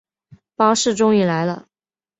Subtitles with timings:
[0.55, 1.67] 巴士终于来了